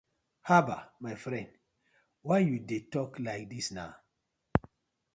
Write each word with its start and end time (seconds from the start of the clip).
Habbah 0.49 0.93
my 1.05 1.13
friend 1.23 1.51
why 2.27 2.39
yu 2.47 2.55
dey 2.69 2.81
tok 2.93 3.11
like 3.25 3.45
dis 3.51 3.67
na. 3.75 3.85